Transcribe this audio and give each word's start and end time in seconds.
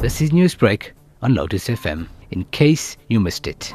This 0.00 0.20
is 0.20 0.30
Newsbreak 0.30 0.92
on 1.22 1.34
Lotus 1.34 1.66
FM, 1.66 2.06
in 2.30 2.44
case 2.44 2.96
you 3.08 3.18
missed 3.18 3.48
it. 3.48 3.74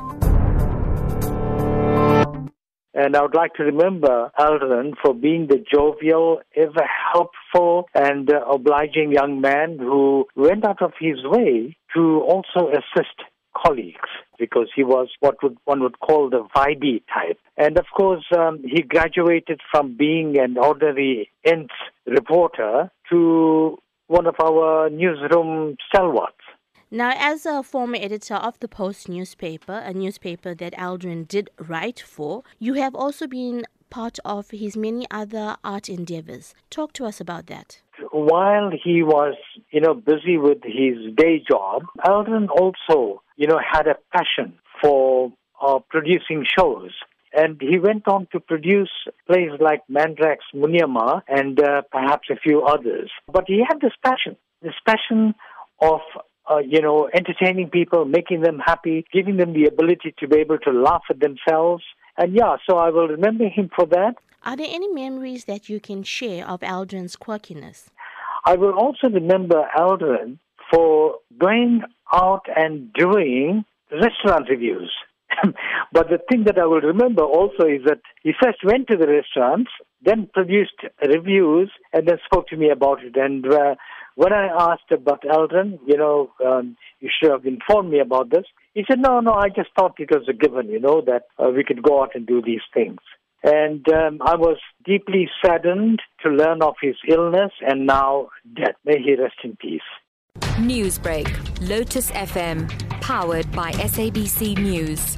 And 2.94 3.18
I 3.18 3.22
would 3.22 3.36
like 3.36 3.56
to 3.56 3.64
remember 3.64 4.32
Aldrin 4.40 4.94
for 5.04 5.14
being 5.14 5.48
the 5.48 5.62
jovial, 5.70 6.40
ever 6.56 6.88
helpful, 7.12 7.90
and 7.94 8.32
uh, 8.32 8.40
obliging 8.50 9.12
young 9.12 9.42
man 9.42 9.78
who 9.78 10.26
went 10.38 10.64
out 10.64 10.82
of 10.82 10.94
his 10.98 11.18
way 11.26 11.76
to 11.94 12.22
also 12.22 12.70
assist 12.70 13.20
colleagues 13.54 14.10
because 14.40 14.70
he 14.74 14.84
was 14.84 15.10
what 15.20 15.36
would, 15.44 15.58
one 15.66 15.82
would 15.82 16.00
call 16.00 16.30
the 16.30 16.46
vibey 16.56 17.02
type. 17.14 17.38
And 17.58 17.78
of 17.78 17.86
course, 17.96 18.24
um, 18.38 18.64
he 18.64 18.82
graduated 18.82 19.60
from 19.72 19.98
being 19.98 20.40
an 20.40 20.58
ordinary 20.58 21.30
ent 21.44 21.72
reporter 22.06 22.90
to 23.12 23.78
one 24.08 24.28
of 24.28 24.36
our 24.42 24.90
newsroom 24.90 25.76
stalwarts. 25.88 26.38
Now, 26.92 27.14
as 27.18 27.46
a 27.48 27.64
former 27.64 27.98
editor 28.00 28.36
of 28.36 28.60
the 28.60 28.68
Post 28.68 29.10
newspaper, 29.10 29.74
a 29.74 29.94
newspaper 29.94 30.54
that 30.54 30.74
Aldrin 30.74 31.28
did 31.28 31.50
write 31.58 32.00
for, 32.00 32.44
you 32.60 32.76
have 32.76 32.94
also 32.94 33.26
been 33.26 33.66
part 33.90 34.20
of 34.26 34.52
his 34.52 34.78
many 34.78 35.08
other 35.10 35.56
art 35.64 35.90
endeavors. 35.90 36.54
Talk 36.70 36.94
to 36.94 37.06
us 37.06 37.20
about 37.20 37.48
that. 37.48 37.82
While 38.12 38.72
he 38.84 39.02
was, 39.02 39.36
you 39.72 39.82
know, 39.82 39.94
busy 39.94 40.38
with 40.38 40.60
his 40.64 41.14
day 41.16 41.44
job, 41.50 41.84
Aldrin 42.06 42.48
also, 42.50 43.24
you 43.38 43.48
know, 43.48 43.60
had 43.60 43.88
a 43.88 43.96
passion 44.16 44.54
for 44.82 45.32
uh, 45.62 45.80
producing 45.90 46.46
shows. 46.58 46.92
And 47.36 47.60
he 47.60 47.80
went 47.80 48.08
on 48.08 48.28
to 48.32 48.40
produce 48.40 48.92
plays 49.28 49.52
like 49.60 49.82
Mandrax 49.90 50.38
Munyama 50.54 51.24
and 51.28 51.60
uh, 51.60 51.82
perhaps 51.92 52.30
a 52.30 52.36
few 52.36 52.62
others. 52.62 53.10
But 53.32 53.46
he 53.48 53.64
had 53.68 53.82
this 53.82 53.94
passion, 54.04 54.36
this 54.62 54.76
passion 54.86 55.34
of 55.82 56.02
uh, 56.50 56.58
you 56.58 56.82
know, 56.82 57.10
entertaining 57.14 57.70
people, 57.70 58.06
making 58.06 58.42
them 58.42 58.60
happy, 58.60 59.06
giving 59.14 59.38
them 59.38 59.54
the 59.54 59.66
ability 59.66 60.14
to 60.20 60.28
be 60.28 60.38
able 60.38 60.58
to 60.60 60.72
laugh 60.72 61.04
at 61.10 61.20
themselves. 61.20 61.84
And 62.18 62.36
yeah, 62.36 62.58
so 62.70 62.78
I 62.78 62.90
will 62.90 63.08
remember 63.08 63.48
him 63.48 63.70
for 63.76 63.86
that. 63.88 64.16
Are 64.44 64.58
there 64.58 64.68
any 64.70 64.90
memories 64.90 65.46
that 65.46 65.70
you 65.70 65.80
can 65.80 66.04
share 66.04 66.48
of 66.48 66.60
Aldrin's 66.60 67.16
quirkiness? 67.16 67.86
I 68.46 68.56
will 68.56 68.74
also 68.74 69.08
remember 69.10 69.66
Aldrin 69.76 70.38
for 70.70 71.20
going 71.40 71.82
out 72.12 72.46
and 72.54 72.92
doing 72.94 73.64
restaurant 73.90 74.50
reviews. 74.50 74.92
But 75.94 76.10
the 76.10 76.18
thing 76.30 76.46
that 76.46 76.58
I 76.58 76.66
will 76.66 76.82
remember 76.82 77.22
also 77.22 77.68
is 77.68 77.82
that 77.86 78.02
he 78.24 78.32
first 78.42 78.58
went 78.66 78.88
to 78.88 78.98
the 78.98 79.08
restaurants, 79.08 79.70
then 80.02 80.28
produced 80.34 80.80
reviews, 81.08 81.70
and 81.94 82.08
then 82.08 82.18
spoke 82.26 82.48
to 82.48 82.58
me 82.58 82.72
about 82.72 83.04
it. 83.04 83.16
And 83.16 83.46
uh, 83.46 83.76
when 84.16 84.34
I 84.34 84.48
asked 84.48 84.92
about 84.92 85.22
Aldrin, 85.22 85.78
you 85.86 85.96
know, 85.96 86.32
um, 86.44 86.76
you 87.00 87.10
should 87.12 87.30
have 87.30 87.46
informed 87.46 87.92
me 87.92 88.00
about 88.00 88.32
this. 88.32 88.46
He 88.74 88.84
said, 88.90 89.00
no, 89.00 89.20
no, 89.20 89.34
I 89.34 89.50
just 89.50 89.70
thought 89.78 90.00
it 90.00 90.10
was 90.10 90.28
a 90.28 90.34
given, 90.34 90.68
you 90.70 90.80
know, 90.80 91.02
that 91.06 91.26
uh, 91.38 91.52
we 91.52 91.64
could 91.64 91.84
go 91.84 92.02
out 92.02 92.16
and 92.16 92.26
do 92.26 92.42
these 92.42 92.66
things. 92.74 92.98
And 93.44 93.88
um, 93.90 94.20
I 94.26 94.36
was 94.36 94.58
deeply 94.84 95.30
saddened 95.46 96.02
to 96.24 96.30
learn 96.30 96.64
of 96.64 96.74
his 96.82 96.96
illness 97.08 97.52
and 97.62 97.86
now 97.86 98.30
death. 98.56 98.76
May 98.84 99.00
he 99.00 99.16
rest 99.16 99.36
in 99.44 99.58
peace. 99.58 99.82
Newsbreak, 100.58 101.28
Lotus 101.70 102.10
FM, 102.12 102.68
powered 103.02 103.52
by 103.52 103.72
SABC 103.74 104.58
News. 104.58 105.18